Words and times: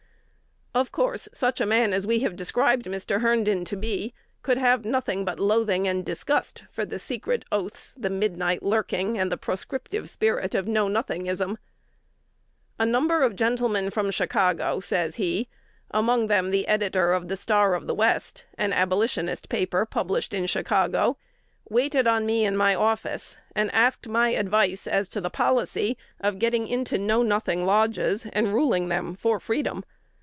Of 0.73 0.93
course 0.93 1.27
such 1.33 1.59
a 1.59 1.65
man 1.65 1.91
as 1.91 2.07
we 2.07 2.19
have 2.19 2.37
described 2.37 2.85
Mr. 2.85 3.19
Herndon 3.19 3.65
to 3.65 3.75
be 3.75 4.13
could 4.41 4.57
have 4.57 4.85
nothing 4.85 5.25
but 5.25 5.37
loathing 5.37 5.85
and 5.85 6.05
disgust 6.05 6.63
for 6.71 6.85
the 6.85 6.97
secret 6.97 7.43
oaths, 7.51 7.93
the 7.99 8.09
midnight 8.09 8.63
lurking, 8.63 9.17
and 9.17 9.29
the 9.29 9.35
proscriptive 9.35 10.09
spirit 10.09 10.55
of 10.55 10.69
Know 10.69 10.87
Nothingism. 10.87 11.57
"A 12.79 12.85
number 12.85 13.21
of 13.21 13.35
gentlemen 13.35 13.89
from 13.89 14.11
Chicago," 14.11 14.79
says 14.79 15.15
he, 15.15 15.49
"among 15.91 16.27
them 16.27 16.51
the 16.51 16.65
editor 16.69 17.11
of 17.11 17.27
'The 17.27 17.35
Star 17.35 17.73
of 17.75 17.85
the 17.85 17.93
West,' 17.93 18.45
an 18.57 18.71
Abolitionist 18.71 19.49
paper 19.49 19.85
published 19.85 20.33
in 20.33 20.47
Chicago, 20.47 21.17
waited 21.67 22.07
on 22.07 22.25
me 22.25 22.45
in 22.45 22.55
my 22.55 22.73
office, 22.75 23.35
and 23.53 23.69
asked 23.73 24.07
my 24.07 24.29
advice 24.29 24.87
as 24.87 25.09
to 25.09 25.19
the 25.19 25.29
policy 25.29 25.97
of 26.21 26.39
going 26.39 26.65
into 26.69 26.97
Know 26.97 27.23
Nothing 27.23 27.65
Lodges, 27.65 28.25
and 28.27 28.53
ruling 28.53 28.87
them 28.87 29.17
for 29.17 29.37
freedom. 29.37 29.83